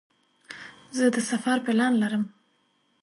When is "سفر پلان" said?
1.29-1.93